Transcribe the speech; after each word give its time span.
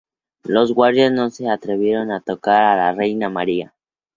Los 0.45 0.73
guardias 0.73 1.11
no 1.11 1.29
se 1.29 1.47
atrevieron 1.47 2.09
a 2.09 2.21
tocar 2.21 2.59
a 2.63 2.75
la 2.75 2.91
reina 2.91 3.29
María. 3.29 3.71